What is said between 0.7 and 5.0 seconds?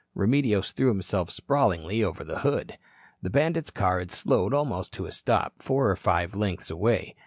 threw himself sprawlingly over the hood. The bandits' car had slowed almost